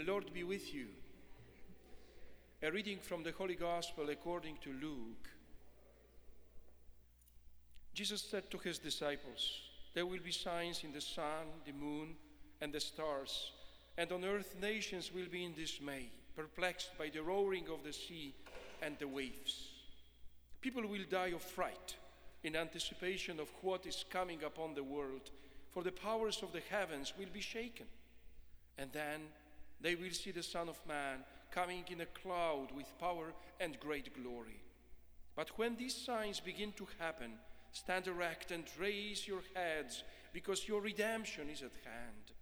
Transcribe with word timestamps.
The 0.00 0.10
Lord 0.10 0.32
be 0.32 0.44
with 0.44 0.72
you. 0.72 0.86
A 2.62 2.72
reading 2.72 2.96
from 3.02 3.22
the 3.22 3.32
Holy 3.32 3.54
Gospel 3.54 4.08
according 4.08 4.56
to 4.62 4.72
Luke. 4.72 5.28
Jesus 7.92 8.22
said 8.22 8.50
to 8.50 8.56
his 8.56 8.78
disciples, 8.78 9.60
There 9.92 10.06
will 10.06 10.20
be 10.24 10.32
signs 10.32 10.84
in 10.84 10.92
the 10.94 11.02
sun, 11.02 11.48
the 11.66 11.72
moon, 11.72 12.14
and 12.62 12.72
the 12.72 12.80
stars, 12.80 13.52
and 13.98 14.10
on 14.10 14.24
earth 14.24 14.56
nations 14.58 15.12
will 15.12 15.28
be 15.30 15.44
in 15.44 15.52
dismay, 15.52 16.08
perplexed 16.34 16.96
by 16.96 17.10
the 17.10 17.22
roaring 17.22 17.66
of 17.70 17.84
the 17.84 17.92
sea 17.92 18.34
and 18.80 18.96
the 18.98 19.08
waves. 19.08 19.68
People 20.62 20.86
will 20.86 21.04
die 21.10 21.34
of 21.34 21.42
fright 21.42 21.96
in 22.42 22.56
anticipation 22.56 23.38
of 23.38 23.50
what 23.60 23.84
is 23.84 24.06
coming 24.08 24.44
upon 24.44 24.72
the 24.72 24.82
world, 24.82 25.28
for 25.68 25.82
the 25.82 25.92
powers 25.92 26.42
of 26.42 26.54
the 26.54 26.62
heavens 26.70 27.12
will 27.18 27.28
be 27.34 27.42
shaken. 27.42 27.84
And 28.78 28.90
then 28.94 29.20
they 29.80 29.94
will 29.94 30.10
see 30.10 30.30
the 30.30 30.42
Son 30.42 30.68
of 30.68 30.80
Man 30.86 31.18
coming 31.50 31.84
in 31.90 32.00
a 32.00 32.06
cloud 32.06 32.68
with 32.74 32.98
power 32.98 33.32
and 33.58 33.80
great 33.80 34.14
glory. 34.22 34.60
But 35.34 35.50
when 35.58 35.76
these 35.76 35.94
signs 35.94 36.40
begin 36.40 36.72
to 36.72 36.86
happen, 36.98 37.32
stand 37.72 38.06
erect 38.06 38.50
and 38.50 38.64
raise 38.78 39.26
your 39.26 39.42
heads, 39.54 40.04
because 40.32 40.68
your 40.68 40.80
redemption 40.80 41.48
is 41.48 41.62
at 41.62 41.72
hand. 41.84 42.32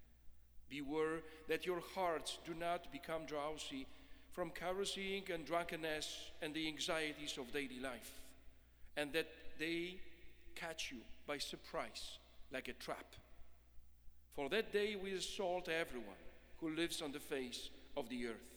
Beware 0.68 1.22
that 1.48 1.64
your 1.64 1.80
hearts 1.94 2.38
do 2.44 2.54
not 2.54 2.92
become 2.92 3.24
drowsy 3.24 3.86
from 4.32 4.50
carousing 4.50 5.22
and 5.32 5.46
drunkenness 5.46 6.30
and 6.42 6.52
the 6.52 6.68
anxieties 6.68 7.38
of 7.38 7.52
daily 7.52 7.80
life, 7.80 8.20
and 8.96 9.12
that 9.12 9.28
they 9.58 9.96
catch 10.54 10.90
you 10.92 10.98
by 11.26 11.38
surprise 11.38 12.18
like 12.52 12.68
a 12.68 12.72
trap. 12.74 13.14
For 14.34 14.48
that 14.50 14.72
day 14.72 14.96
will 14.96 15.16
assault 15.16 15.68
everyone 15.68 16.27
who 16.60 16.70
lives 16.70 17.02
on 17.02 17.12
the 17.12 17.20
face 17.20 17.70
of 17.96 18.08
the 18.08 18.26
earth. 18.26 18.54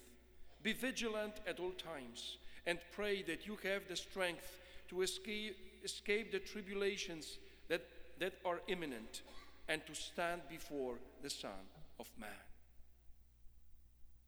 Be 0.64 0.74
vigilant 0.74 1.34
at 1.48 1.60
all 1.60 1.72
times 1.72 2.38
and 2.66 2.78
pray 2.92 3.24
that 3.24 3.48
you 3.48 3.58
have 3.64 3.88
the 3.88 3.96
strength 3.96 4.60
to 4.90 5.02
escape, 5.02 5.58
escape 5.84 6.32
the 6.32 6.40
tribulations 6.40 7.38
that, 7.70 7.82
that 8.20 8.34
are 8.46 8.62
imminent 8.68 9.22
and 9.68 9.86
to 9.86 9.96
stand 9.96 10.42
before 10.50 10.96
the 11.24 11.30
Son 11.30 11.66
of 12.00 12.10
Man. 12.20 12.30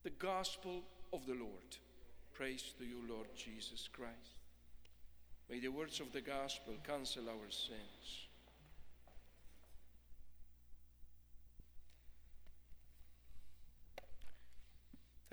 The 0.04 0.12
Gospel 0.12 0.84
of 1.12 1.26
the 1.26 1.34
Lord. 1.34 1.78
Praise 2.34 2.74
to 2.80 2.86
you, 2.86 2.98
Lord 3.08 3.28
Jesus 3.36 3.88
Christ. 3.92 4.40
May 5.50 5.60
the 5.60 5.68
words 5.68 6.00
of 6.00 6.12
the 6.12 6.22
Gospel 6.22 6.74
cancel 6.86 7.30
our 7.30 7.50
sins. 7.50 8.28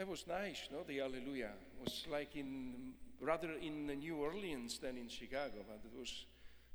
That 0.00 0.08
was 0.08 0.26
nice, 0.26 0.66
no? 0.72 0.78
The 0.82 1.02
Alleluia 1.02 1.50
was 1.78 2.06
like 2.10 2.34
in 2.34 2.94
rather 3.20 3.50
in 3.60 3.86
New 3.86 4.16
Orleans 4.16 4.78
than 4.78 4.96
in 4.96 5.10
Chicago, 5.10 5.56
but 5.68 5.82
it 5.84 5.92
was 5.94 6.24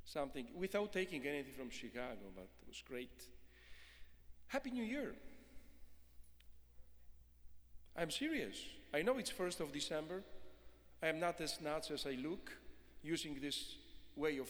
something 0.06 0.45
without 0.56 0.94
taking 0.94 1.26
anything 1.26 1.54
from 1.58 1.72
Chicago, 1.72 2.22
but 2.36 2.48
it 2.62 2.67
was 2.67 2.84
great. 2.88 3.23
Happy 4.45 4.70
New 4.70 4.84
Year. 4.84 5.16
I'm 7.98 8.12
serious. 8.12 8.58
I 8.94 9.02
know 9.02 9.17
it's 9.17 9.32
1st 9.32 9.60
of 9.60 9.73
December. 9.73 10.22
I 11.02 11.08
am 11.08 11.20
not 11.20 11.42
as 11.42 11.60
nuts 11.60 11.89
as 11.89 12.06
I 12.06 12.20
look 12.22 12.52
using 13.02 13.39
this 13.42 13.73
way 14.16 14.38
of 14.38 14.50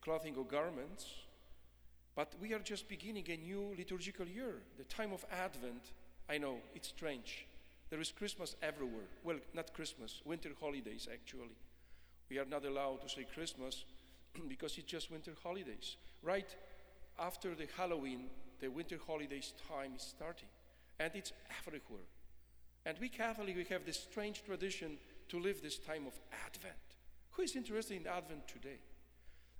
clothing 0.00 0.34
or 0.38 0.46
garments, 0.46 1.04
but 2.16 2.32
we 2.40 2.54
are 2.54 2.60
just 2.60 2.88
beginning 2.88 3.26
a 3.28 3.36
new 3.36 3.74
liturgical 3.76 4.26
year, 4.26 4.62
the 4.78 4.84
time 4.84 5.12
of 5.12 5.26
Advent. 5.30 5.92
I 6.26 6.38
know, 6.38 6.56
it's 6.74 6.88
strange. 6.88 7.44
There 7.90 8.00
is 8.00 8.12
Christmas 8.12 8.54
everywhere. 8.62 9.08
Well, 9.24 9.38
not 9.54 9.72
Christmas, 9.72 10.20
winter 10.24 10.50
holidays 10.60 11.08
actually. 11.10 11.56
We 12.28 12.38
are 12.38 12.44
not 12.44 12.64
allowed 12.64 13.00
to 13.02 13.08
say 13.08 13.24
Christmas 13.32 13.84
because 14.48 14.76
it's 14.76 14.86
just 14.86 15.10
winter 15.10 15.32
holidays. 15.42 15.96
Right 16.22 16.54
after 17.18 17.54
the 17.54 17.66
Halloween, 17.76 18.26
the 18.60 18.68
winter 18.68 18.98
holidays 19.06 19.54
time 19.68 19.92
is 19.96 20.02
starting, 20.02 20.48
and 21.00 21.10
it's 21.14 21.32
everywhere. 21.66 22.04
And 22.84 22.98
we 23.00 23.08
Catholics, 23.08 23.56
we 23.56 23.64
have 23.64 23.84
this 23.84 24.00
strange 24.00 24.44
tradition 24.44 24.98
to 25.28 25.40
live 25.40 25.62
this 25.62 25.78
time 25.78 26.06
of 26.06 26.18
Advent. 26.46 26.74
Who 27.32 27.42
is 27.42 27.56
interested 27.56 27.96
in 27.96 28.06
Advent 28.06 28.48
today? 28.48 28.80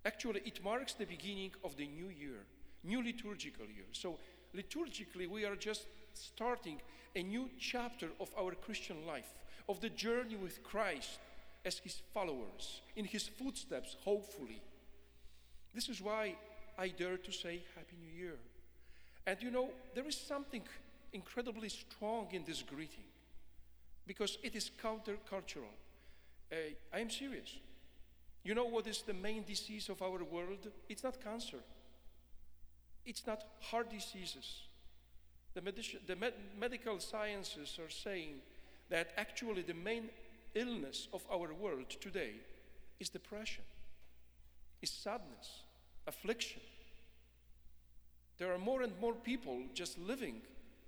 Actually, 0.04 0.40
it 0.44 0.62
marks 0.62 0.94
the 0.94 1.04
beginning 1.04 1.52
of 1.64 1.76
the 1.76 1.86
new 1.86 2.08
year, 2.08 2.44
new 2.84 3.02
liturgical 3.02 3.66
year. 3.66 3.86
So, 3.92 4.18
liturgically, 4.54 5.28
we 5.28 5.44
are 5.44 5.56
just 5.56 5.86
starting 6.14 6.80
a 7.14 7.22
new 7.22 7.48
chapter 7.58 8.08
of 8.20 8.30
our 8.38 8.54
Christian 8.54 9.06
life, 9.06 9.32
of 9.68 9.80
the 9.80 9.90
journey 9.90 10.36
with 10.36 10.62
Christ 10.62 11.18
as 11.64 11.78
his 11.78 12.00
followers, 12.14 12.80
in 12.96 13.04
his 13.04 13.28
footsteps, 13.28 13.96
hopefully. 14.04 14.62
This 15.74 15.88
is 15.88 16.00
why 16.00 16.36
I 16.78 16.88
dare 16.88 17.16
to 17.16 17.32
say 17.32 17.62
Happy 17.74 17.96
New 18.00 18.24
Year. 18.24 18.36
And 19.26 19.42
you 19.42 19.50
know, 19.50 19.70
there 19.94 20.06
is 20.06 20.16
something 20.16 20.62
incredibly 21.12 21.68
strong 21.68 22.28
in 22.32 22.44
this 22.44 22.62
greeting 22.62 23.04
because 24.06 24.38
it 24.42 24.54
is 24.54 24.70
countercultural. 24.82 25.74
Uh, 26.50 26.56
I 26.92 27.00
am 27.00 27.10
serious. 27.10 27.56
You 28.42 28.54
know 28.54 28.64
what 28.64 28.86
is 28.86 29.02
the 29.02 29.12
main 29.12 29.44
disease 29.44 29.88
of 29.88 30.00
our 30.00 30.24
world? 30.24 30.68
It's 30.88 31.04
not 31.04 31.22
cancer, 31.22 31.58
it's 33.04 33.26
not 33.26 33.44
heart 33.60 33.90
diseases. 33.90 34.67
The, 35.58 35.64
medici- 35.64 35.98
the 36.06 36.14
med- 36.14 36.34
medical 36.56 37.00
sciences 37.00 37.80
are 37.84 37.90
saying 37.90 38.34
that 38.90 39.08
actually 39.16 39.62
the 39.62 39.74
main 39.74 40.08
illness 40.54 41.08
of 41.12 41.24
our 41.28 41.52
world 41.52 41.90
today 42.00 42.34
is 43.00 43.08
depression, 43.08 43.64
is 44.80 44.90
sadness, 44.90 45.64
affliction. 46.06 46.60
There 48.38 48.54
are 48.54 48.58
more 48.58 48.82
and 48.82 48.92
more 49.00 49.14
people 49.14 49.62
just 49.74 49.98
living 49.98 50.42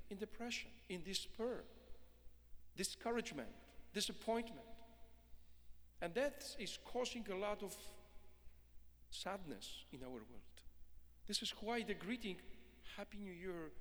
in 0.09 0.19
depression, 0.19 0.71
in 0.89 1.03
despair, 1.03 1.65
discouragement, 2.77 3.49
disappointment. 3.93 4.69
And 6.01 6.15
that 6.15 6.45
is 6.61 6.79
causing 6.85 7.27
a 7.29 7.35
lot 7.35 7.65
of 7.65 7.75
sadness 9.11 9.83
in 9.93 10.05
our 10.05 10.11
world. 10.11 10.57
This 11.27 11.43
is 11.43 11.53
why 11.61 11.83
the 11.83 11.95
greeting, 11.95 12.37
Happy 12.97 13.19
New 13.19 13.33
Year, 13.33 13.73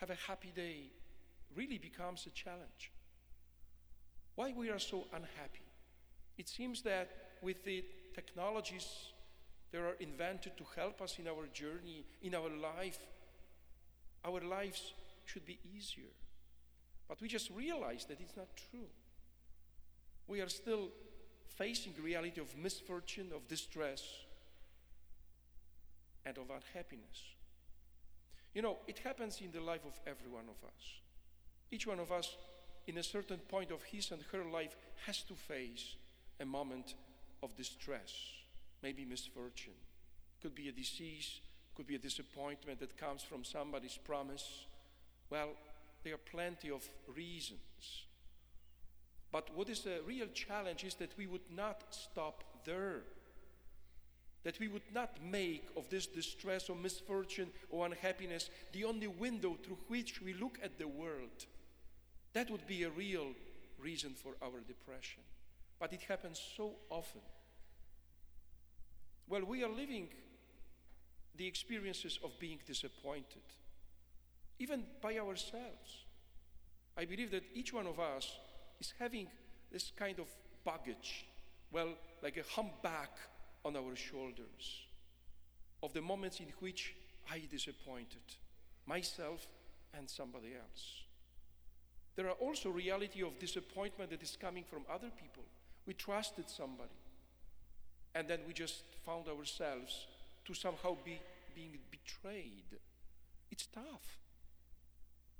have 0.00 0.10
a 0.10 0.16
happy 0.26 0.52
day, 0.54 0.90
really 1.56 1.78
becomes 1.78 2.26
a 2.26 2.30
challenge. 2.30 2.92
Why 4.34 4.52
we 4.56 4.70
are 4.70 4.78
so 4.78 5.06
unhappy? 5.12 5.66
It 6.36 6.48
seems 6.48 6.82
that 6.82 7.08
with 7.42 7.64
the 7.64 7.84
technologies 8.14 8.86
that 9.72 9.80
are 9.80 9.96
invented 10.00 10.56
to 10.56 10.64
help 10.76 11.02
us 11.02 11.18
in 11.18 11.26
our 11.26 11.46
journey, 11.52 12.04
in 12.22 12.34
our 12.34 12.48
life, 12.48 12.98
our 14.24 14.40
lives 14.40 14.92
should 15.24 15.44
be 15.44 15.58
easier. 15.76 16.12
But 17.08 17.20
we 17.20 17.28
just 17.28 17.50
realize 17.50 18.04
that 18.06 18.20
it's 18.20 18.36
not 18.36 18.48
true. 18.70 18.88
We 20.26 20.40
are 20.40 20.48
still 20.48 20.90
facing 21.56 21.94
reality 22.02 22.40
of 22.40 22.56
misfortune, 22.56 23.30
of 23.34 23.48
distress, 23.48 24.02
and 26.24 26.36
of 26.38 26.44
unhappiness. 26.50 27.37
You 28.58 28.62
know, 28.62 28.78
it 28.88 28.98
happens 29.04 29.40
in 29.40 29.52
the 29.52 29.60
life 29.60 29.84
of 29.86 30.00
every 30.04 30.28
one 30.28 30.46
of 30.48 30.66
us. 30.66 30.82
Each 31.70 31.86
one 31.86 32.00
of 32.00 32.10
us, 32.10 32.36
in 32.88 32.98
a 32.98 33.04
certain 33.04 33.38
point 33.38 33.70
of 33.70 33.84
his 33.84 34.10
and 34.10 34.20
her 34.32 34.42
life, 34.52 34.74
has 35.06 35.22
to 35.28 35.34
face 35.34 35.94
a 36.40 36.44
moment 36.44 36.94
of 37.40 37.54
distress, 37.54 38.12
maybe 38.82 39.04
misfortune. 39.04 39.78
Could 40.42 40.56
be 40.56 40.68
a 40.68 40.72
disease, 40.72 41.38
could 41.76 41.86
be 41.86 41.94
a 41.94 42.00
disappointment 42.00 42.80
that 42.80 42.98
comes 42.98 43.22
from 43.22 43.44
somebody's 43.44 43.96
promise. 43.96 44.64
Well, 45.30 45.50
there 46.02 46.14
are 46.14 46.30
plenty 46.32 46.72
of 46.72 46.82
reasons. 47.14 48.06
But 49.30 49.54
what 49.54 49.68
is 49.68 49.82
the 49.82 50.00
real 50.04 50.26
challenge 50.34 50.82
is 50.82 50.96
that 50.96 51.16
we 51.16 51.28
would 51.28 51.48
not 51.54 51.84
stop 51.90 52.42
there. 52.64 53.02
That 54.44 54.60
we 54.60 54.68
would 54.68 54.94
not 54.94 55.22
make 55.22 55.66
of 55.76 55.88
this 55.90 56.06
distress 56.06 56.70
or 56.70 56.76
misfortune 56.76 57.50
or 57.70 57.86
unhappiness 57.86 58.50
the 58.72 58.84
only 58.84 59.08
window 59.08 59.56
through 59.62 59.78
which 59.88 60.22
we 60.22 60.32
look 60.32 60.58
at 60.62 60.78
the 60.78 60.88
world. 60.88 61.46
That 62.32 62.50
would 62.50 62.66
be 62.66 62.84
a 62.84 62.90
real 62.90 63.28
reason 63.78 64.14
for 64.14 64.36
our 64.42 64.60
depression. 64.60 65.22
But 65.78 65.92
it 65.92 66.02
happens 66.02 66.40
so 66.56 66.72
often. 66.90 67.20
Well, 69.28 69.44
we 69.44 69.62
are 69.62 69.70
living 69.70 70.08
the 71.36 71.46
experiences 71.46 72.18
of 72.24 72.38
being 72.40 72.58
disappointed, 72.66 73.42
even 74.58 74.84
by 75.00 75.18
ourselves. 75.18 76.04
I 76.96 77.04
believe 77.04 77.30
that 77.30 77.44
each 77.54 77.72
one 77.72 77.86
of 77.86 78.00
us 78.00 78.38
is 78.80 78.92
having 78.98 79.28
this 79.70 79.92
kind 79.96 80.18
of 80.18 80.26
baggage, 80.64 81.26
well, 81.70 81.90
like 82.22 82.36
a 82.36 82.54
humpback 82.54 83.10
on 83.64 83.76
our 83.76 83.96
shoulders 83.96 84.86
of 85.82 85.92
the 85.92 86.00
moments 86.00 86.40
in 86.40 86.46
which 86.60 86.94
I 87.30 87.42
disappointed 87.50 88.22
myself 88.86 89.46
and 89.96 90.08
somebody 90.08 90.54
else. 90.54 91.02
There 92.16 92.26
are 92.28 92.32
also 92.40 92.70
reality 92.70 93.22
of 93.22 93.38
disappointment 93.38 94.10
that 94.10 94.22
is 94.22 94.36
coming 94.40 94.64
from 94.64 94.82
other 94.92 95.10
people. 95.20 95.44
We 95.86 95.94
trusted 95.94 96.50
somebody, 96.50 96.98
and 98.14 98.26
then 98.26 98.40
we 98.46 98.52
just 98.52 98.82
found 99.06 99.28
ourselves 99.28 100.06
to 100.44 100.54
somehow 100.54 100.96
be 101.04 101.20
being 101.54 101.78
betrayed. 101.90 102.78
It's 103.50 103.66
tough. 103.66 104.18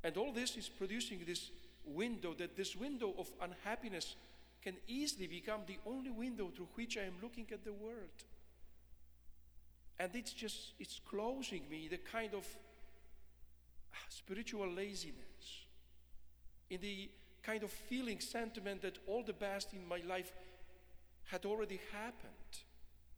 And 0.04 0.16
all 0.16 0.32
this 0.32 0.56
is 0.56 0.68
producing 0.68 1.20
this 1.26 1.50
window, 1.84 2.34
that 2.38 2.56
this 2.56 2.76
window 2.76 3.12
of 3.18 3.28
unhappiness 3.40 4.14
can 4.62 4.74
easily 4.86 5.26
become 5.26 5.60
the 5.66 5.78
only 5.86 6.10
window 6.10 6.50
through 6.54 6.68
which 6.74 6.96
I 6.96 7.02
am 7.02 7.14
looking 7.22 7.46
at 7.52 7.64
the 7.64 7.72
world. 7.72 8.24
And 9.98 10.14
it's 10.14 10.32
just, 10.32 10.72
it's 10.78 11.00
closing 11.08 11.62
me 11.70 11.88
the 11.88 11.98
kind 11.98 12.34
of 12.34 12.46
ah, 13.92 14.06
spiritual 14.08 14.68
laziness, 14.68 15.66
in 16.70 16.80
the 16.80 17.10
kind 17.42 17.62
of 17.62 17.70
feeling, 17.70 18.20
sentiment 18.20 18.82
that 18.82 18.98
all 19.06 19.22
the 19.22 19.32
best 19.32 19.72
in 19.72 19.86
my 19.86 20.00
life 20.06 20.32
had 21.24 21.44
already 21.44 21.80
happened. 21.92 22.32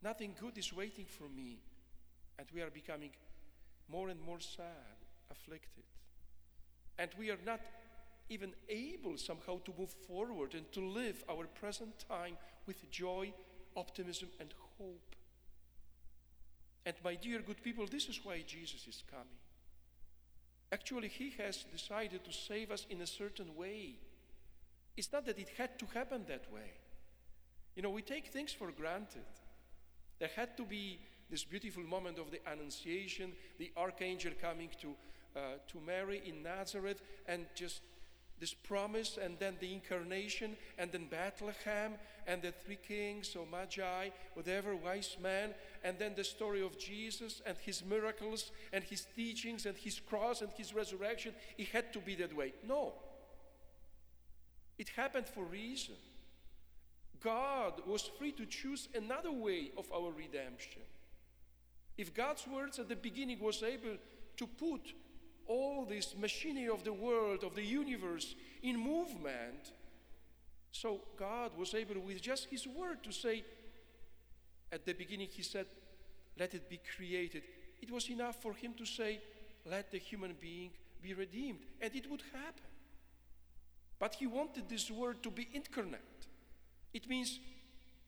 Nothing 0.02 0.34
good 0.40 0.56
is 0.56 0.72
waiting 0.72 1.06
for 1.06 1.28
me. 1.28 1.58
And 2.38 2.48
we 2.54 2.62
are 2.62 2.70
becoming 2.70 3.10
more 3.90 4.08
and 4.08 4.20
more 4.20 4.40
sad, 4.40 4.96
afflicted. 5.30 5.84
And 6.98 7.10
we 7.18 7.30
are 7.30 7.38
not 7.44 7.60
even 8.30 8.54
able 8.68 9.18
somehow 9.18 9.58
to 9.64 9.72
move 9.78 9.92
forward 10.06 10.54
and 10.54 10.70
to 10.72 10.80
live 10.80 11.22
our 11.28 11.46
present 11.46 11.92
time 12.08 12.36
with 12.66 12.90
joy, 12.90 13.32
optimism, 13.76 14.28
and 14.38 14.54
hope. 14.78 15.16
And 16.86 16.94
my 17.04 17.16
dear 17.16 17.40
good 17.40 17.62
people, 17.62 17.86
this 17.86 18.08
is 18.08 18.20
why 18.22 18.42
Jesus 18.46 18.86
is 18.88 19.02
coming. 19.10 19.26
Actually, 20.72 21.08
He 21.08 21.34
has 21.38 21.64
decided 21.70 22.24
to 22.24 22.32
save 22.32 22.70
us 22.70 22.86
in 22.88 23.00
a 23.00 23.06
certain 23.06 23.54
way. 23.56 23.96
It's 24.96 25.12
not 25.12 25.26
that 25.26 25.38
it 25.38 25.50
had 25.58 25.78
to 25.80 25.86
happen 25.92 26.24
that 26.28 26.50
way. 26.52 26.72
You 27.74 27.82
know, 27.82 27.90
we 27.90 28.02
take 28.02 28.28
things 28.28 28.52
for 28.52 28.70
granted. 28.70 29.26
There 30.18 30.30
had 30.36 30.56
to 30.56 30.64
be 30.64 31.00
this 31.30 31.44
beautiful 31.44 31.82
moment 31.82 32.18
of 32.18 32.30
the 32.30 32.40
Annunciation, 32.50 33.32
the 33.58 33.70
archangel 33.76 34.32
coming 34.40 34.68
to, 34.80 34.94
uh, 35.36 35.40
to 35.68 35.80
Mary 35.80 36.22
in 36.24 36.42
Nazareth, 36.42 37.02
and 37.26 37.46
just 37.54 37.82
this 38.40 38.54
promise, 38.54 39.18
and 39.22 39.38
then 39.38 39.56
the 39.60 39.72
incarnation, 39.72 40.56
and 40.78 40.90
then 40.90 41.06
Bethlehem, 41.08 41.92
and 42.26 42.42
the 42.42 42.52
three 42.52 42.78
kings, 42.86 43.36
or 43.36 43.46
Magi, 43.46 44.08
whatever, 44.34 44.74
wise 44.74 45.16
men, 45.22 45.54
and 45.84 45.98
then 45.98 46.14
the 46.16 46.24
story 46.24 46.62
of 46.62 46.78
Jesus 46.78 47.42
and 47.46 47.56
his 47.58 47.84
miracles, 47.84 48.50
and 48.72 48.82
his 48.82 49.06
teachings, 49.14 49.66
and 49.66 49.76
his 49.76 50.00
cross, 50.00 50.40
and 50.40 50.50
his 50.56 50.74
resurrection. 50.74 51.34
It 51.58 51.68
had 51.68 51.92
to 51.92 51.98
be 51.98 52.14
that 52.16 52.34
way. 52.34 52.54
No. 52.66 52.94
It 54.78 54.88
happened 54.90 55.26
for 55.28 55.44
reason. 55.44 55.96
God 57.22 57.82
was 57.86 58.10
free 58.18 58.32
to 58.32 58.46
choose 58.46 58.88
another 58.94 59.30
way 59.30 59.72
of 59.76 59.90
our 59.92 60.10
redemption. 60.10 60.82
If 61.98 62.14
God's 62.14 62.46
words 62.46 62.78
at 62.78 62.88
the 62.88 62.96
beginning 62.96 63.40
was 63.40 63.62
able 63.62 63.98
to 64.38 64.46
put 64.46 64.94
all 65.50 65.84
this 65.84 66.14
machinery 66.16 66.68
of 66.68 66.84
the 66.84 66.92
world, 66.92 67.42
of 67.42 67.56
the 67.56 67.64
universe, 67.64 68.36
in 68.62 68.76
movement, 68.78 69.72
so 70.70 71.00
God 71.18 71.50
was 71.58 71.74
able, 71.74 72.00
with 72.00 72.22
just 72.22 72.46
His 72.46 72.68
word, 72.68 73.02
to 73.02 73.10
say, 73.10 73.44
at 74.70 74.86
the 74.86 74.92
beginning, 74.92 75.28
He 75.28 75.42
said, 75.42 75.66
Let 76.38 76.54
it 76.54 76.70
be 76.70 76.78
created. 76.96 77.42
It 77.82 77.90
was 77.90 78.08
enough 78.08 78.40
for 78.40 78.52
Him 78.52 78.74
to 78.74 78.86
say, 78.86 79.20
Let 79.66 79.90
the 79.90 79.98
human 79.98 80.36
being 80.40 80.70
be 81.02 81.14
redeemed. 81.14 81.60
And 81.80 81.94
it 81.96 82.08
would 82.08 82.22
happen. 82.32 82.70
But 83.98 84.14
He 84.14 84.28
wanted 84.28 84.68
this 84.68 84.88
word 84.88 85.20
to 85.24 85.30
be 85.30 85.48
incarnate. 85.52 86.28
It 86.94 87.08
means 87.08 87.40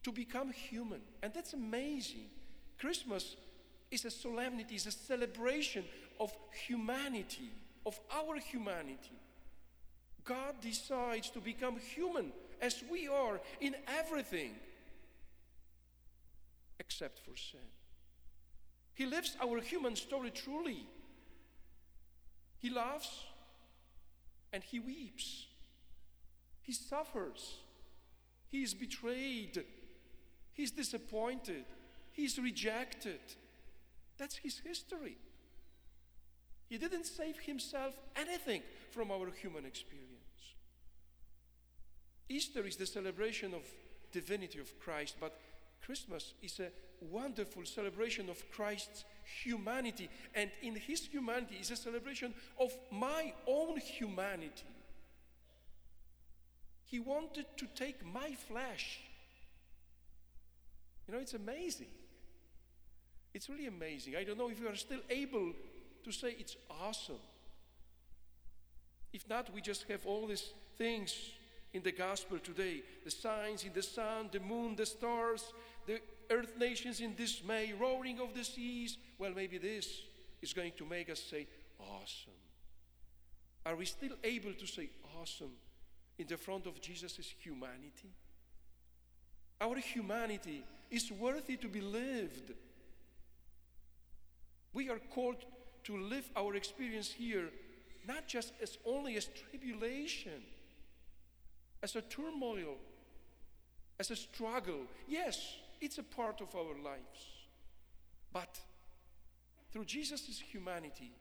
to 0.04 0.12
become 0.12 0.52
human. 0.52 1.00
And 1.24 1.34
that's 1.34 1.54
amazing. 1.54 2.26
Christmas 2.78 3.36
is 3.90 4.04
a 4.04 4.10
solemnity, 4.10 4.76
is 4.76 4.86
a 4.86 4.92
celebration 4.92 5.84
of 6.22 6.32
humanity, 6.66 7.50
of 7.84 7.98
our 8.12 8.36
humanity. 8.36 9.18
God 10.24 10.54
decides 10.60 11.30
to 11.30 11.40
become 11.40 11.78
human 11.78 12.32
as 12.60 12.84
we 12.88 13.08
are 13.08 13.40
in 13.60 13.74
everything 13.98 14.54
except 16.78 17.18
for 17.18 17.36
sin. 17.36 17.68
He 18.94 19.04
lives 19.04 19.36
our 19.42 19.60
human 19.60 19.96
story 19.96 20.30
truly. 20.30 20.86
He 22.58 22.70
loves 22.70 23.10
and 24.52 24.62
he 24.62 24.78
weeps. 24.78 25.46
He 26.60 26.72
suffers. 26.72 27.56
He 28.48 28.62
is 28.62 28.74
betrayed. 28.74 29.64
He's 30.52 30.70
disappointed. 30.70 31.64
He's 32.12 32.38
rejected. 32.38 33.20
That's 34.18 34.36
his 34.36 34.60
history. 34.60 35.16
He 36.72 36.78
didn't 36.78 37.04
save 37.04 37.38
himself 37.38 37.92
anything 38.16 38.62
from 38.92 39.10
our 39.10 39.30
human 39.30 39.66
experience. 39.66 40.54
Easter 42.30 42.66
is 42.66 42.76
the 42.76 42.86
celebration 42.86 43.52
of 43.52 43.60
divinity 44.10 44.58
of 44.58 44.80
Christ, 44.80 45.16
but 45.20 45.38
Christmas 45.84 46.32
is 46.40 46.60
a 46.60 46.70
wonderful 47.10 47.66
celebration 47.66 48.30
of 48.30 48.50
Christ's 48.50 49.04
humanity. 49.44 50.08
And 50.34 50.50
in 50.62 50.74
his 50.76 51.04
humanity 51.04 51.58
is 51.60 51.70
a 51.70 51.76
celebration 51.76 52.32
of 52.58 52.72
my 52.90 53.34
own 53.46 53.76
humanity. 53.76 54.64
He 56.86 57.00
wanted 57.00 57.44
to 57.58 57.66
take 57.74 58.02
my 58.02 58.32
flesh. 58.48 59.00
You 61.06 61.12
know, 61.12 61.20
it's 61.20 61.34
amazing. 61.34 61.92
It's 63.34 63.50
really 63.50 63.66
amazing. 63.66 64.16
I 64.16 64.24
don't 64.24 64.38
know 64.38 64.48
if 64.48 64.58
you 64.58 64.68
are 64.68 64.76
still 64.76 65.00
able 65.10 65.52
to 66.04 66.12
say 66.12 66.36
it's 66.38 66.56
awesome. 66.70 67.20
If 69.12 69.28
not, 69.28 69.52
we 69.52 69.60
just 69.60 69.84
have 69.88 70.06
all 70.06 70.26
these 70.26 70.52
things 70.78 71.14
in 71.72 71.82
the 71.82 71.92
gospel 71.92 72.38
today 72.38 72.82
the 73.04 73.10
signs 73.10 73.64
in 73.64 73.72
the 73.72 73.82
sun, 73.82 74.28
the 74.30 74.40
moon, 74.40 74.76
the 74.76 74.86
stars, 74.86 75.52
the 75.86 76.00
earth 76.30 76.56
nations 76.58 77.00
in 77.00 77.14
dismay, 77.14 77.72
roaring 77.78 78.20
of 78.20 78.34
the 78.34 78.44
seas. 78.44 78.96
Well, 79.18 79.32
maybe 79.34 79.58
this 79.58 80.02
is 80.40 80.52
going 80.52 80.72
to 80.78 80.84
make 80.84 81.10
us 81.10 81.20
say, 81.20 81.46
awesome. 81.78 82.32
Are 83.64 83.76
we 83.76 83.84
still 83.84 84.16
able 84.24 84.54
to 84.54 84.66
say 84.66 84.90
awesome 85.20 85.52
in 86.18 86.26
the 86.26 86.36
front 86.36 86.66
of 86.66 86.80
Jesus' 86.80 87.34
humanity? 87.40 88.10
Our 89.60 89.76
humanity 89.76 90.64
is 90.90 91.10
worthy 91.12 91.56
to 91.56 91.68
be 91.68 91.80
lived. 91.80 92.52
We 94.72 94.88
are 94.88 94.98
called 94.98 95.44
to 95.84 95.96
live 95.96 96.30
our 96.36 96.54
experience 96.54 97.10
here 97.10 97.50
not 98.06 98.26
just 98.26 98.52
as 98.60 98.78
only 98.84 99.16
as 99.16 99.26
tribulation, 99.26 100.42
as 101.82 101.96
a 101.96 102.02
turmoil, 102.02 102.76
as 103.98 104.10
a 104.10 104.16
struggle. 104.16 104.80
Yes, 105.08 105.56
it's 105.80 105.98
a 105.98 106.02
part 106.02 106.40
of 106.40 106.54
our 106.54 106.74
lives. 106.82 107.26
But 108.32 108.58
through 109.72 109.84
Jesus' 109.84 110.40
humanity, 110.40 111.12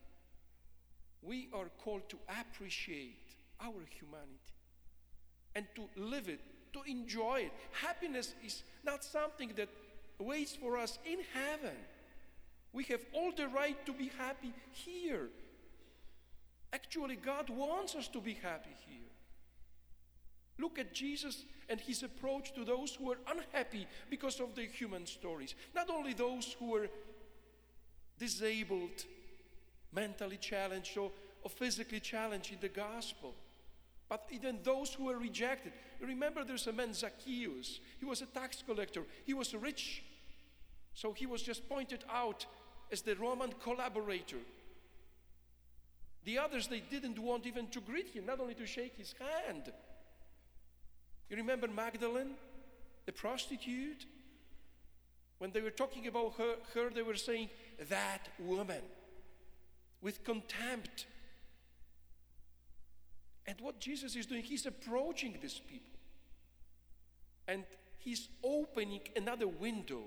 we 1.22 1.50
are 1.54 1.70
called 1.84 2.10
to 2.10 2.18
appreciate 2.40 3.36
our 3.60 3.86
humanity 4.00 4.56
and 5.56 5.66
to 5.76 5.84
live 5.96 6.30
it, 6.30 6.40
to 6.74 6.82
enjoy 6.88 7.42
it. 7.42 7.52
Happiness 7.86 8.34
is 8.44 8.64
not 8.84 9.04
something 9.04 9.52
that 9.56 9.70
waits 10.18 10.56
for 10.56 10.78
us 10.78 10.98
in 11.06 11.20
heaven. 11.34 11.76
We 12.74 12.84
have 12.86 13.02
all 13.14 13.32
the 13.36 13.48
right 13.48 13.86
to 13.86 13.94
be 13.94 14.12
happy 14.18 14.54
here. 14.72 15.30
Actually, 16.74 17.18
God 17.18 17.50
wants 17.50 17.96
us 17.96 18.08
to 18.10 18.22
be 18.22 18.34
happy 18.34 18.76
here. 18.88 19.10
Look 20.58 20.80
at 20.80 20.94
Jesus 20.94 21.44
and 21.70 21.80
his 21.80 22.04
approach 22.04 22.54
to 22.54 22.64
those 22.64 22.96
who 22.96 23.12
are 23.12 23.18
unhappy 23.28 23.88
because 24.10 24.40
of 24.40 24.56
their 24.56 24.66
human 24.66 25.06
stories. 25.06 25.56
Not 25.76 25.90
only 25.90 26.14
those 26.14 26.56
who 26.60 26.76
are 26.76 26.88
disabled, 28.18 29.06
mentally 29.92 30.38
challenged, 30.38 30.98
or, 30.98 31.12
or 31.44 31.50
physically 31.50 32.00
challenged 32.00 32.54
in 32.54 32.60
the 32.62 32.70
gospel, 32.70 33.34
but 34.08 34.26
even 34.30 34.60
those 34.64 34.94
who 34.94 35.06
were 35.06 35.18
rejected. 35.18 35.72
Remember, 36.00 36.44
there's 36.44 36.68
a 36.68 36.74
man, 36.74 36.94
Zacchaeus. 36.94 37.80
He 38.00 38.06
was 38.06 38.22
a 38.22 38.26
tax 38.26 38.62
collector, 38.66 39.04
he 39.26 39.34
was 39.34 39.54
rich. 39.54 40.04
So 40.94 41.14
he 41.14 41.26
was 41.26 41.42
just 41.42 41.68
pointed 41.70 42.04
out 42.12 42.46
as 42.92 43.02
the 43.02 43.16
Roman 43.16 43.54
collaborator. 43.64 44.38
The 46.24 46.38
others, 46.38 46.68
they 46.68 46.82
didn't 46.82 47.18
want 47.18 47.48
even 47.48 47.68
to 47.68 47.82
greet 47.82 48.10
him, 48.10 48.26
not 48.26 48.40
only 48.40 48.54
to 48.56 48.66
shake 48.66 48.96
his 48.96 49.16
hand. 49.20 49.72
You 51.30 51.38
remember 51.38 51.68
Magdalene, 51.68 52.36
the 53.06 53.12
prostitute? 53.12 54.06
When 55.40 55.52
they 55.52 55.62
were 55.62 55.72
talking 55.72 56.06
about 56.06 56.34
her, 56.38 56.56
her 56.76 56.90
they 56.90 57.02
were 57.02 57.16
saying, 57.16 57.50
that 57.90 58.28
woman, 58.38 58.82
with 60.02 60.24
contempt. 60.24 61.08
And 63.48 63.60
what 63.60 63.80
Jesus 63.80 64.16
is 64.16 64.28
doing, 64.28 64.44
he's 64.44 64.68
approaching 64.68 65.38
these 65.42 65.60
people. 65.68 65.98
And 67.48 67.64
he's 67.98 68.30
opening 68.44 69.02
another 69.16 69.48
window 69.48 70.04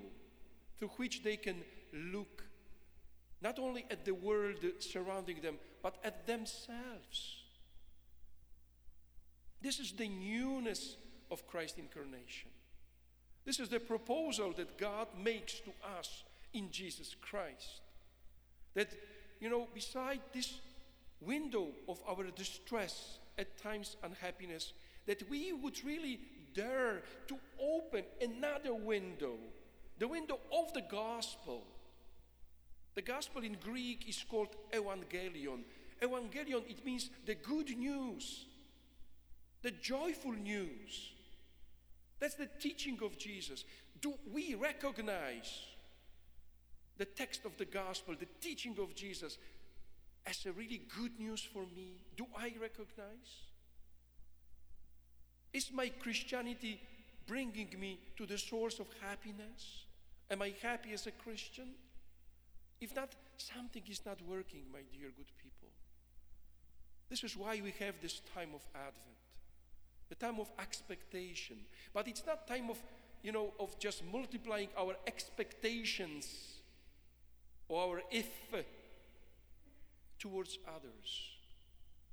through 0.78 0.90
which 0.96 1.24
they 1.24 1.36
can 1.36 1.56
look 1.92 2.44
not 3.44 3.58
only 3.58 3.84
at 3.90 4.06
the 4.06 4.14
world 4.14 4.56
surrounding 4.78 5.42
them, 5.42 5.56
but 5.82 5.96
at 6.02 6.26
themselves. 6.26 7.44
This 9.60 9.78
is 9.78 9.92
the 9.92 10.08
newness 10.08 10.96
of 11.30 11.46
Christ's 11.46 11.78
incarnation. 11.78 12.50
This 13.44 13.60
is 13.60 13.68
the 13.68 13.80
proposal 13.80 14.54
that 14.56 14.78
God 14.78 15.08
makes 15.22 15.60
to 15.60 15.72
us 15.98 16.24
in 16.54 16.70
Jesus 16.70 17.14
Christ. 17.20 17.82
That, 18.74 18.88
you 19.40 19.50
know, 19.50 19.68
beside 19.74 20.20
this 20.32 20.60
window 21.20 21.68
of 21.86 22.00
our 22.08 22.24
distress, 22.34 23.18
at 23.36 23.58
times 23.58 23.96
unhappiness, 24.02 24.72
that 25.06 25.28
we 25.28 25.52
would 25.52 25.84
really 25.84 26.20
dare 26.54 27.02
to 27.28 27.36
open 27.60 28.04
another 28.22 28.72
window, 28.72 29.34
the 29.98 30.08
window 30.08 30.38
of 30.52 30.72
the 30.72 30.82
gospel. 30.90 31.64
The 32.94 33.02
gospel 33.02 33.42
in 33.42 33.56
Greek 33.62 34.08
is 34.08 34.24
called 34.28 34.54
evangelion. 34.72 35.62
Evangelion, 36.00 36.68
it 36.68 36.84
means 36.84 37.10
the 37.26 37.34
good 37.34 37.76
news, 37.76 38.46
the 39.62 39.72
joyful 39.72 40.32
news. 40.32 41.12
That's 42.20 42.34
the 42.34 42.48
teaching 42.60 42.98
of 43.02 43.18
Jesus. 43.18 43.64
Do 44.00 44.14
we 44.32 44.54
recognize 44.54 45.60
the 46.96 47.04
text 47.04 47.44
of 47.44 47.56
the 47.56 47.64
gospel, 47.64 48.14
the 48.18 48.28
teaching 48.40 48.76
of 48.80 48.94
Jesus, 48.94 49.38
as 50.26 50.46
a 50.46 50.52
really 50.52 50.82
good 50.96 51.18
news 51.18 51.42
for 51.42 51.64
me? 51.74 51.98
Do 52.16 52.26
I 52.36 52.52
recognize? 52.60 53.48
Is 55.52 55.70
my 55.72 55.88
Christianity 55.88 56.80
bringing 57.26 57.68
me 57.78 57.98
to 58.16 58.26
the 58.26 58.38
source 58.38 58.78
of 58.78 58.86
happiness? 59.00 59.84
Am 60.30 60.42
I 60.42 60.52
happy 60.62 60.92
as 60.92 61.06
a 61.06 61.12
Christian? 61.12 61.68
If 62.84 62.94
not, 62.94 63.14
something 63.38 63.82
is 63.88 64.04
not 64.04 64.18
working, 64.28 64.60
my 64.70 64.80
dear 64.92 65.08
good 65.16 65.32
people. 65.38 65.70
This 67.08 67.24
is 67.24 67.34
why 67.34 67.58
we 67.64 67.72
have 67.78 67.94
this 68.02 68.20
time 68.34 68.50
of 68.54 68.60
Advent, 68.74 69.22
the 70.10 70.14
time 70.14 70.38
of 70.38 70.50
expectation. 70.58 71.56
But 71.94 72.08
it's 72.08 72.26
not 72.26 72.46
time 72.46 72.68
of, 72.68 72.76
you 73.22 73.32
know, 73.32 73.54
of 73.58 73.78
just 73.78 74.04
multiplying 74.12 74.68
our 74.76 74.96
expectations 75.06 76.26
or 77.68 77.84
our 77.84 78.02
if 78.10 78.28
towards 80.18 80.58
others. 80.68 81.30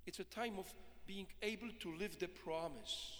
It's 0.06 0.20
a 0.20 0.24
time 0.24 0.58
of 0.58 0.74
being 1.06 1.28
able 1.42 1.68
to 1.82 1.94
live 1.98 2.18
the 2.18 2.30
promise. 2.30 3.18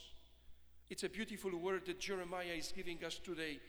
It's 0.90 1.04
a 1.04 1.10
beautiful 1.10 1.58
word 1.58 1.86
that 1.88 2.00
Jeremiah 2.00 2.56
is 2.58 2.72
giving 2.74 3.04
us 3.04 3.20
today. 3.22 3.60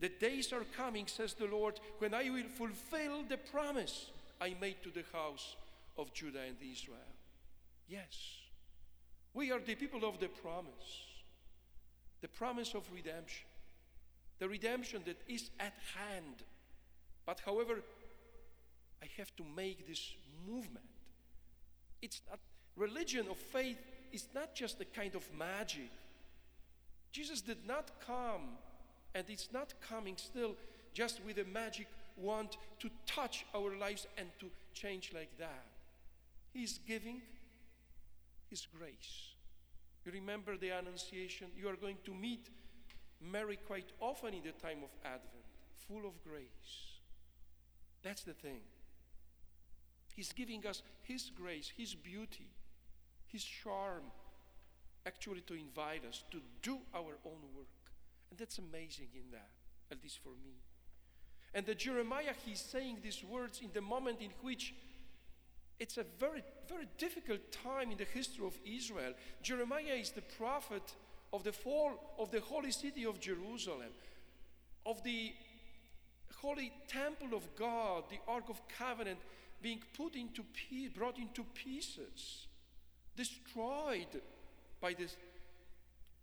The 0.00 0.08
days 0.08 0.52
are 0.52 0.64
coming, 0.76 1.06
says 1.06 1.34
the 1.34 1.46
Lord, 1.46 1.80
when 1.98 2.14
I 2.14 2.30
will 2.30 2.48
fulfill 2.54 3.24
the 3.28 3.36
promise 3.36 4.10
I 4.40 4.54
made 4.60 4.82
to 4.84 4.90
the 4.90 5.04
house 5.12 5.56
of 5.96 6.12
Judah 6.12 6.42
and 6.46 6.56
Israel. 6.60 6.98
Yes, 7.88 8.36
we 9.34 9.50
are 9.50 9.58
the 9.58 9.74
people 9.74 10.04
of 10.04 10.20
the 10.20 10.28
promise, 10.28 11.06
the 12.20 12.28
promise 12.28 12.74
of 12.74 12.88
redemption, 12.94 13.46
the 14.38 14.48
redemption 14.48 15.02
that 15.06 15.20
is 15.26 15.50
at 15.58 15.74
hand. 15.96 16.44
But 17.26 17.40
however, 17.44 17.82
I 19.02 19.06
have 19.16 19.34
to 19.36 19.42
make 19.56 19.88
this 19.88 20.14
movement. 20.46 20.84
It's 22.00 22.20
not 22.28 22.38
religion 22.76 23.26
of 23.28 23.36
faith 23.36 23.78
is 24.12 24.28
not 24.34 24.54
just 24.54 24.80
a 24.80 24.84
kind 24.84 25.14
of 25.14 25.24
magic. 25.36 25.90
Jesus 27.10 27.40
did 27.40 27.66
not 27.66 27.90
come, 28.06 28.56
and 29.14 29.24
it's 29.28 29.48
not 29.52 29.74
coming 29.80 30.16
still 30.16 30.54
just 30.92 31.20
with 31.24 31.38
a 31.38 31.44
magic 31.44 31.86
wand 32.16 32.56
to 32.80 32.90
touch 33.06 33.44
our 33.54 33.76
lives 33.76 34.06
and 34.16 34.28
to 34.40 34.46
change 34.74 35.12
like 35.14 35.36
that. 35.38 35.64
He's 36.52 36.80
giving 36.86 37.22
His 38.50 38.66
grace. 38.78 39.34
You 40.04 40.12
remember 40.12 40.56
the 40.56 40.70
Annunciation? 40.70 41.48
You 41.56 41.68
are 41.68 41.76
going 41.76 41.98
to 42.04 42.14
meet 42.14 42.48
Mary 43.20 43.58
quite 43.66 43.92
often 44.00 44.34
in 44.34 44.42
the 44.42 44.52
time 44.52 44.78
of 44.82 44.90
Advent, 45.04 45.44
full 45.86 46.06
of 46.06 46.22
grace. 46.22 46.98
That's 48.02 48.22
the 48.22 48.32
thing. 48.32 48.60
He's 50.14 50.32
giving 50.32 50.66
us 50.66 50.82
His 51.02 51.30
grace, 51.36 51.72
His 51.76 51.94
beauty, 51.94 52.48
His 53.26 53.44
charm, 53.44 54.02
actually 55.06 55.42
to 55.42 55.54
invite 55.54 56.04
us 56.04 56.24
to 56.30 56.40
do 56.62 56.78
our 56.94 57.18
own 57.24 57.42
work. 57.56 57.77
And 58.30 58.38
that's 58.38 58.58
amazing 58.58 59.08
in 59.14 59.30
that, 59.32 59.50
at 59.90 60.02
least 60.02 60.18
for 60.22 60.30
me. 60.44 60.56
And 61.54 61.64
the 61.64 61.74
Jeremiah, 61.74 62.34
he's 62.44 62.60
saying 62.60 62.98
these 63.02 63.24
words 63.24 63.60
in 63.62 63.70
the 63.72 63.80
moment 63.80 64.20
in 64.20 64.30
which 64.42 64.74
it's 65.80 65.96
a 65.96 66.04
very, 66.18 66.42
very 66.68 66.86
difficult 66.98 67.52
time 67.52 67.90
in 67.90 67.98
the 67.98 68.04
history 68.04 68.44
of 68.46 68.58
Israel. 68.64 69.14
Jeremiah 69.42 69.94
is 69.94 70.10
the 70.10 70.22
prophet 70.22 70.82
of 71.32 71.44
the 71.44 71.52
fall 71.52 72.14
of 72.18 72.30
the 72.30 72.40
holy 72.40 72.72
city 72.72 73.04
of 73.04 73.20
Jerusalem, 73.20 73.92
of 74.84 75.02
the 75.04 75.32
holy 76.36 76.72
temple 76.88 77.36
of 77.36 77.54
God, 77.56 78.04
the 78.10 78.20
Ark 78.26 78.48
of 78.48 78.60
Covenant 78.68 79.18
being 79.60 79.82
put 79.96 80.14
into 80.14 80.44
brought 80.94 81.18
into 81.18 81.44
pieces, 81.54 82.46
destroyed 83.16 84.22
by 84.80 84.94
the 84.94 85.08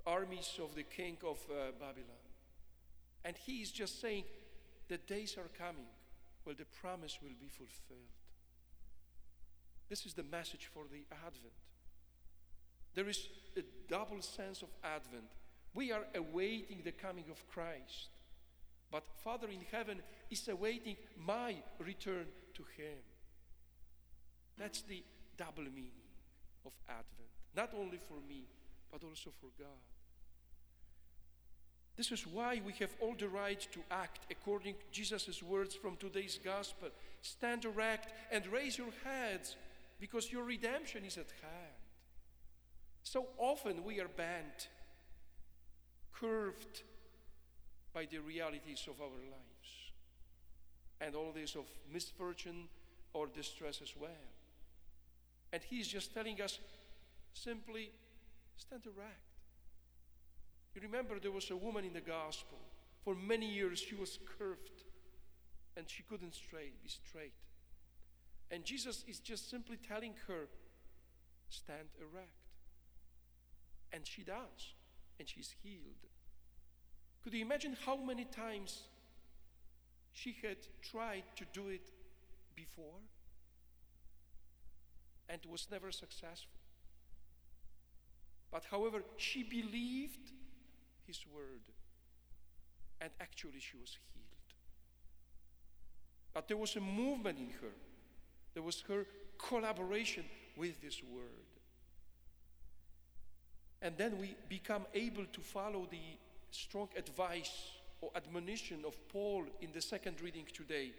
armies 0.06 0.60
of 0.62 0.76
the 0.76 0.84
king 0.84 1.18
of 1.26 1.38
uh, 1.50 1.72
Babylon. 1.80 2.24
And 3.24 3.36
he 3.38 3.62
is 3.62 3.72
just 3.72 4.02
saying, 4.02 4.24
the 4.88 4.98
days 4.98 5.36
are 5.38 5.50
coming 5.58 5.88
where 6.44 6.56
the 6.56 6.66
promise 6.66 7.18
will 7.22 7.36
be 7.40 7.48
fulfilled. 7.48 8.14
This 9.90 10.06
is 10.06 10.14
the 10.14 10.24
message 10.24 10.70
for 10.74 10.84
the 10.92 11.06
Advent. 11.12 11.54
There 12.94 13.10
is 13.10 13.28
a 13.58 13.62
double 13.90 14.22
sense 14.22 14.62
of 14.62 14.70
Advent. 14.84 15.26
We 15.74 15.92
are 15.92 16.06
awaiting 16.16 16.82
the 16.84 16.92
coming 16.92 17.26
of 17.30 17.46
Christ, 17.50 18.10
but 18.92 19.04
Father 19.24 19.48
in 19.48 19.62
heaven 19.72 20.02
is 20.32 20.48
awaiting 20.48 20.96
my 21.18 21.56
return 21.80 22.26
to 22.54 22.64
Him. 22.78 23.00
That's 24.58 24.84
the 24.84 25.04
double 25.38 25.64
meaning 25.64 26.08
of 26.66 26.72
Advent, 26.88 27.30
not 27.56 27.72
only 27.78 27.98
for 27.98 28.18
me, 28.28 28.46
but 28.92 29.04
also 29.04 29.32
for 29.42 29.50
God. 29.60 29.95
This 31.98 32.12
is 32.12 32.28
why 32.28 32.62
we 32.66 32.74
have 32.74 32.94
all 33.00 33.16
the 33.18 33.30
right 33.30 33.60
to 33.72 33.80
act 33.90 34.20
according 34.30 34.74
to 34.74 34.86
Jesus' 34.92 35.42
words 35.42 35.76
from 35.76 35.96
today's 35.96 36.40
gospel. 36.44 36.90
Stand 37.22 37.64
erect 37.64 38.14
and 38.32 38.46
raise 38.48 38.78
your 38.78 38.92
heads 39.04 39.56
because 40.00 40.32
your 40.32 40.44
redemption 40.44 41.06
is 41.06 41.18
at 41.18 41.32
hand. 41.42 41.76
So 43.04 43.28
often 43.38 43.84
we 43.86 44.02
are 44.02 44.10
bent, 44.10 44.68
curved 46.12 46.84
by 47.94 48.06
the 48.06 48.18
realities 48.18 48.88
of 48.90 49.00
our 49.02 49.08
lives 49.08 49.92
and 51.00 51.16
all 51.16 51.32
this 51.34 51.56
of 51.56 51.66
misfortune 51.92 52.68
or 53.14 53.28
distress 53.28 53.80
as 53.82 53.94
well. 54.00 54.12
And 55.54 55.64
he's 55.64 55.88
just 55.88 56.14
telling 56.14 56.42
us 56.42 56.60
simply 57.34 57.92
stand 58.58 58.84
erect. 58.86 59.25
You 60.76 60.82
remember 60.82 61.20
there 61.20 61.32
was 61.32 61.50
a 61.50 61.56
woman 61.56 61.86
in 61.86 61.94
the 61.94 62.02
gospel. 62.02 62.58
For 63.04 63.16
many 63.16 63.48
years 63.48 63.80
she 63.80 63.96
was 63.96 64.20
curved 64.38 64.84
and 65.78 65.90
she 65.90 66.04
couldn't 66.04 66.36
straight, 66.36 66.82
be 66.84 66.90
straight. 66.90 67.34
And 68.52 68.64
Jesus 68.64 69.04
is 69.08 69.20
just 69.20 69.50
simply 69.50 69.78
telling 69.78 70.14
her, 70.28 70.48
stand 71.50 71.88
erect. 72.00 72.30
And 73.92 74.06
she 74.06 74.24
does, 74.24 74.74
and 75.20 75.28
she's 75.28 75.56
healed. 75.64 76.06
Could 77.24 77.34
you 77.34 77.42
imagine 77.42 77.76
how 77.86 77.96
many 77.96 78.26
times 78.26 78.84
she 80.14 80.36
had 80.42 80.58
tried 80.82 81.24
to 81.38 81.46
do 81.54 81.70
it 81.70 81.90
before? 82.56 83.00
and 85.30 85.40
was 85.50 85.68
never 85.72 85.92
successful. 85.92 86.60
But 88.52 88.66
however, 88.70 89.04
she 89.18 89.44
believed 89.44 90.32
his 91.08 91.26
word, 91.34 91.62
and 93.02 93.12
actually 93.20 93.60
she 93.60 93.78
was 93.78 93.98
healed. 94.14 94.26
But 96.34 96.48
there 96.48 96.58
was 96.58 96.76
a 96.76 96.82
movement 96.82 97.40
in 97.40 97.50
her, 97.62 97.74
there 98.54 98.64
was 98.64 98.84
her 98.88 99.06
collaboration 99.38 100.26
with 100.58 100.82
this 100.82 101.02
word. 101.04 101.24
And 103.82 103.98
then 103.98 104.18
we 104.20 104.36
become 104.50 104.86
able 104.94 105.26
to 105.26 105.42
follow 105.42 105.88
the 105.92 106.18
strong 106.52 106.90
advice 106.98 107.72
or 108.02 108.10
admonition 108.16 108.84
of 108.86 108.96
Paul 109.10 109.46
in 109.62 109.70
the 109.74 109.82
second 109.82 110.22
reading 110.22 110.46
today. 110.54 110.92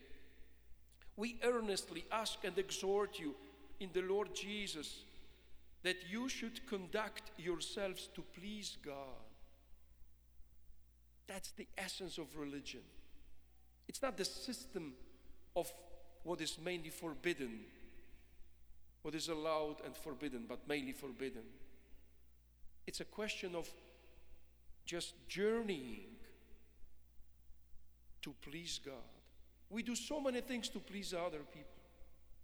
We 1.16 1.38
earnestly 1.42 2.04
ask 2.12 2.38
and 2.44 2.56
exhort 2.58 3.18
you 3.18 3.34
in 3.80 3.90
the 3.92 4.02
Lord 4.02 4.34
Jesus 4.34 5.04
that 5.82 5.96
you 6.10 6.28
should 6.28 6.66
conduct 6.66 7.30
yourselves 7.38 8.08
to 8.14 8.22
please 8.38 8.76
God. 8.84 9.25
That's 11.26 11.50
the 11.52 11.66
essence 11.76 12.18
of 12.18 12.36
religion. 12.36 12.82
It's 13.88 14.02
not 14.02 14.16
the 14.16 14.24
system 14.24 14.94
of 15.54 15.72
what 16.22 16.40
is 16.40 16.58
mainly 16.62 16.90
forbidden, 16.90 17.60
what 19.02 19.14
is 19.14 19.28
allowed 19.28 19.76
and 19.84 19.96
forbidden, 19.96 20.44
but 20.48 20.66
mainly 20.68 20.92
forbidden. 20.92 21.42
It's 22.86 23.00
a 23.00 23.04
question 23.04 23.54
of 23.54 23.68
just 24.84 25.14
journeying 25.28 26.16
to 28.22 28.34
please 28.40 28.80
God. 28.84 28.94
We 29.70 29.82
do 29.82 29.94
so 29.94 30.20
many 30.20 30.40
things 30.40 30.68
to 30.70 30.78
please 30.78 31.12
other 31.12 31.40
people, 31.52 31.82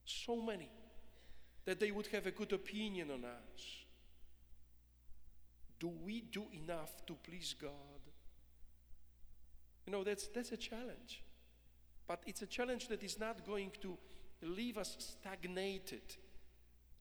so 0.04 0.36
many, 0.36 0.68
that 1.64 1.78
they 1.78 1.92
would 1.92 2.08
have 2.08 2.26
a 2.26 2.32
good 2.32 2.52
opinion 2.52 3.10
on 3.10 3.24
us. 3.24 3.84
Do 5.78 5.88
we 6.04 6.20
do 6.20 6.44
enough 6.52 7.04
to 7.06 7.14
please 7.14 7.54
God? 7.60 7.70
You 9.86 9.92
know, 9.92 10.04
that's, 10.04 10.28
that's 10.28 10.52
a 10.52 10.56
challenge. 10.56 11.22
But 12.06 12.22
it's 12.26 12.42
a 12.42 12.46
challenge 12.46 12.88
that 12.88 13.02
is 13.02 13.18
not 13.18 13.46
going 13.46 13.70
to 13.80 13.96
leave 14.42 14.78
us 14.78 14.96
stagnated. 14.98 16.02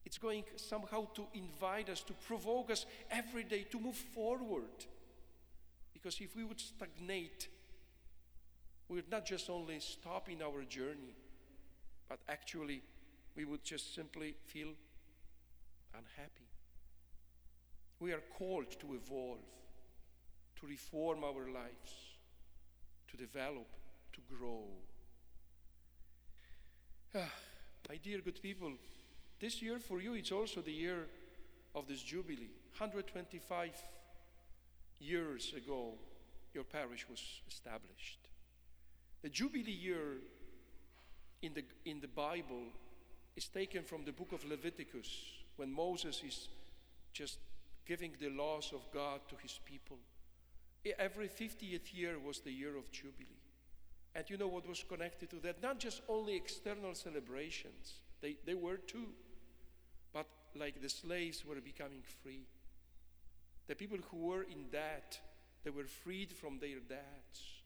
It's 0.06 0.18
going 0.18 0.44
somehow 0.56 1.08
to 1.14 1.26
invite 1.34 1.90
us, 1.90 2.02
to 2.04 2.14
provoke 2.14 2.72
us 2.72 2.86
every 3.10 3.44
day 3.44 3.66
to 3.72 3.80
move 3.80 3.96
forward. 3.96 4.86
Because 5.94 6.20
if 6.20 6.36
we 6.36 6.44
would 6.44 6.60
stagnate, 6.60 7.48
we 8.90 8.96
would 8.96 9.12
not 9.12 9.26
just 9.26 9.50
only 9.50 9.80
stop 9.80 10.30
in 10.30 10.42
our 10.42 10.64
journey, 10.64 11.16
but 12.10 12.20
actually 12.28 12.82
we 13.36 13.46
would 13.46 13.64
just 13.64 13.96
simply 13.96 14.36
feel 14.48 14.70
unhappy. 15.94 16.48
We 18.00 18.12
are 18.14 18.24
called 18.38 18.72
to 18.80 18.94
evolve, 18.94 19.40
to 20.60 20.68
reform 20.68 21.24
our 21.24 21.48
lives, 21.48 22.11
to 23.12 23.18
develop, 23.18 23.68
to 24.13 24.22
grow. 24.30 24.63
Ah, 27.13 27.32
my 27.89 27.98
dear 27.98 28.20
good 28.20 28.41
people, 28.41 28.72
this 29.39 29.62
year 29.62 29.80
for 29.80 30.01
you 30.01 30.13
it's 30.13 30.32
also 30.32 30.62
the 30.62 30.72
year 30.72 31.08
of 31.75 31.88
this 31.88 32.01
Jubilee. 32.01 32.50
125 32.77 33.72
years 35.00 35.53
ago, 35.56 35.94
your 36.53 36.63
parish 36.63 37.08
was 37.10 37.22
established. 37.48 38.20
The 39.22 39.30
Jubilee 39.30 39.72
year 39.72 40.18
in 41.41 41.53
the, 41.53 41.63
in 41.86 42.00
the 42.00 42.08
Bible 42.08 42.63
is 43.36 43.48
taken 43.48 43.84
from 43.84 44.06
the 44.06 44.12
book 44.12 44.32
of 44.32 44.46
Leviticus 44.46 45.10
when 45.58 45.72
Moses 45.72 46.22
is 46.25 46.48
just 47.13 47.39
giving 47.86 48.13
the 48.20 48.30
laws 48.30 48.72
of 48.74 48.82
God 48.94 49.22
to 49.30 49.36
his 49.41 49.60
people. 49.65 49.98
Every 50.98 51.28
50th 51.28 51.94
year 51.94 52.18
was 52.20 52.40
the 52.40 52.52
year 52.52 52.76
of 52.76 52.92
Jubilee. 52.92 53.42
And 54.16 54.30
you 54.30 54.38
know 54.38 54.48
what 54.48 54.68
was 54.68 54.84
connected 54.84 55.30
to 55.30 55.38
that? 55.42 55.62
Not 55.62 55.80
just 55.80 56.02
only 56.10 56.36
external 56.36 56.96
celebrations, 56.96 58.00
they, 58.22 58.38
they 58.46 58.56
were 58.56 58.78
too, 58.78 59.10
but 60.14 60.28
like 60.56 60.82
the 60.82 60.90
slaves 60.90 61.46
were 61.46 61.62
becoming 61.62 62.04
free. 62.24 62.46
The 63.68 63.76
people 63.76 64.00
who 64.10 64.18
were 64.18 64.44
in 64.44 64.70
debt, 64.72 65.20
they 65.64 65.70
were 65.70 65.86
freed 65.86 66.34
from 66.34 66.60
their 66.60 66.80
debts. 66.80 67.62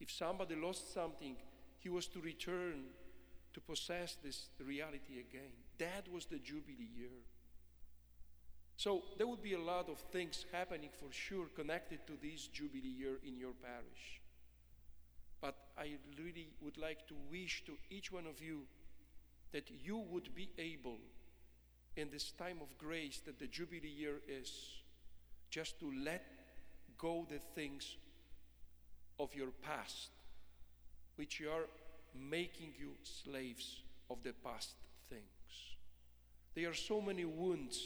If 0.00 0.10
somebody 0.10 0.56
lost 0.56 0.92
something, 0.92 1.36
he 1.78 1.88
was 1.88 2.06
to 2.08 2.20
return 2.20 2.84
to 3.52 3.60
possess 3.60 4.16
this 4.22 4.48
reality 4.64 5.20
again. 5.20 5.52
That 5.78 6.08
was 6.12 6.26
the 6.26 6.38
Jubilee 6.38 6.90
year. 6.96 7.10
So 8.80 9.02
there 9.18 9.26
would 9.26 9.42
be 9.42 9.52
a 9.52 9.60
lot 9.60 9.90
of 9.90 9.98
things 10.10 10.46
happening 10.52 10.88
for 10.98 11.12
sure 11.12 11.44
connected 11.54 11.98
to 12.06 12.14
this 12.22 12.46
Jubilee 12.46 12.88
year 12.88 13.18
in 13.26 13.36
your 13.36 13.52
parish. 13.62 14.22
But 15.42 15.54
I 15.76 15.98
really 16.18 16.48
would 16.62 16.78
like 16.78 17.06
to 17.08 17.14
wish 17.30 17.62
to 17.66 17.72
each 17.90 18.10
one 18.10 18.26
of 18.26 18.40
you 18.40 18.62
that 19.52 19.70
you 19.84 19.98
would 19.98 20.34
be 20.34 20.48
able, 20.56 20.96
in 21.94 22.08
this 22.10 22.30
time 22.30 22.56
of 22.62 22.78
grace 22.78 23.20
that 23.26 23.38
the 23.38 23.48
Jubilee 23.48 23.86
year 23.86 24.22
is, 24.26 24.50
just 25.50 25.78
to 25.80 25.92
let 26.02 26.24
go 26.96 27.26
the 27.28 27.38
things 27.54 27.98
of 29.18 29.34
your 29.34 29.50
past, 29.60 30.08
which 31.16 31.42
are 31.42 31.68
making 32.18 32.72
you 32.78 32.92
slaves 33.02 33.82
of 34.08 34.22
the 34.22 34.32
past 34.42 34.70
things. 35.10 35.76
There 36.54 36.70
are 36.70 36.74
so 36.74 37.02
many 37.02 37.26
wounds, 37.26 37.78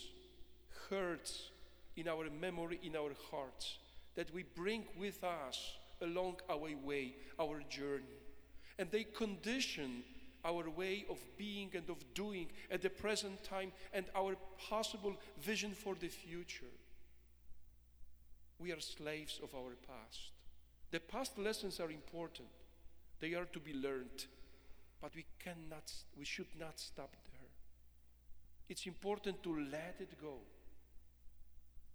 hurts 0.90 1.50
in 1.96 2.08
our 2.08 2.28
memory, 2.30 2.80
in 2.82 2.96
our 2.96 3.12
hearts, 3.30 3.78
that 4.14 4.32
we 4.32 4.42
bring 4.42 4.84
with 4.98 5.22
us 5.22 5.74
along 6.00 6.36
our 6.48 6.70
way, 6.84 7.14
our 7.38 7.60
journey. 7.68 8.18
And 8.78 8.90
they 8.90 9.04
condition 9.04 10.02
our 10.44 10.68
way 10.68 11.06
of 11.08 11.18
being 11.38 11.70
and 11.74 11.88
of 11.88 12.04
doing 12.14 12.48
at 12.70 12.82
the 12.82 12.90
present 12.90 13.42
time 13.42 13.72
and 13.92 14.06
our 14.14 14.36
possible 14.68 15.14
vision 15.40 15.72
for 15.72 15.94
the 15.94 16.08
future. 16.08 16.72
We 18.58 18.72
are 18.72 18.80
slaves 18.80 19.40
of 19.42 19.54
our 19.54 19.72
past. 19.86 20.30
The 20.90 21.00
past 21.00 21.38
lessons 21.38 21.80
are 21.80 21.90
important, 21.90 22.48
they 23.20 23.34
are 23.34 23.46
to 23.46 23.58
be 23.58 23.72
learned, 23.72 24.26
but 25.00 25.14
we 25.16 25.24
cannot, 25.42 25.92
we 26.16 26.24
should 26.24 26.54
not 26.58 26.78
stop 26.78 27.16
there. 27.32 27.50
It's 28.68 28.86
important 28.86 29.42
to 29.42 29.58
let 29.72 29.96
it 29.98 30.20
go, 30.20 30.38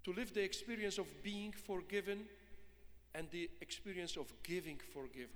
to 0.03 0.13
live 0.13 0.33
the 0.33 0.43
experience 0.43 0.97
of 0.97 1.07
being 1.23 1.51
forgiven 1.51 2.19
and 3.15 3.27
the 3.31 3.49
experience 3.61 4.17
of 4.17 4.31
giving 4.43 4.79
forgiveness. 4.93 5.29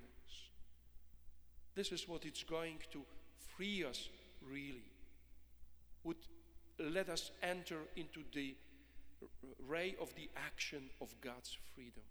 This 1.76 1.92
is 1.92 2.08
what 2.08 2.26
it's 2.26 2.44
going 2.44 2.78
to 2.92 3.02
free 3.56 3.84
us 3.84 4.10
really, 4.50 4.92
would 6.04 6.18
let 6.80 7.10
us 7.10 7.32
enter 7.42 7.78
into 7.96 8.22
the 8.34 8.56
ray 9.68 9.96
of 10.02 10.14
the 10.16 10.30
action 10.36 10.90
of 11.02 11.14
God's 11.22 11.58
freedom. 11.74 12.04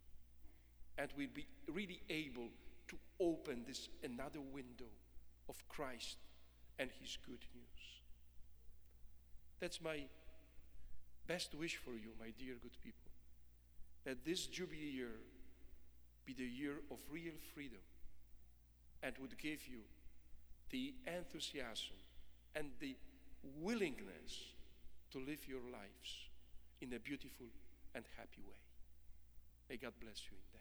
And 0.99 1.11
we'll 1.17 1.29
be 1.35 1.47
really 1.73 2.01
able 2.11 2.49
to 2.89 2.97
open 3.21 3.65
this 3.67 3.89
another 4.03 4.41
window 4.41 4.91
of 5.49 5.57
Christ 5.69 6.17
and 6.79 6.91
His 7.01 7.19
good 7.25 7.45
news. 7.55 8.01
That's 9.61 9.81
my 9.81 10.03
best 11.27 11.55
wish 11.55 11.77
for 11.77 11.93
you, 11.93 12.11
my 12.19 12.33
dear 12.39 12.55
good 12.63 12.77
people, 12.83 13.11
that 14.05 14.25
this 14.25 14.47
Jubilee 14.47 14.91
year 14.95 15.15
be 16.25 16.35
the 16.35 16.45
year 16.45 16.75
of 16.91 16.99
real 17.11 17.35
freedom 17.55 17.83
and 19.03 19.15
would 19.19 19.37
give 19.39 19.67
you 19.67 19.81
the 20.71 20.95
enthusiasm 21.07 21.97
and 22.55 22.71
the 22.81 22.97
willingness 23.61 24.55
to 25.11 25.19
live 25.19 25.47
your 25.49 25.61
lives 25.71 26.31
in 26.81 26.93
a 26.95 26.99
beautiful 26.99 27.47
and 27.95 28.05
happy 28.17 28.43
way. 28.49 28.57
May 29.69 29.77
God 29.77 29.93
bless 30.01 30.23
you. 30.31 30.52